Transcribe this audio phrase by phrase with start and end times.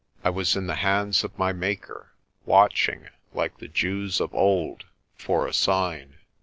[0.23, 2.11] I was in the hands of my Maker,
[2.43, 4.85] watching, like the Jews of old,
[5.15, 6.15] for a sign.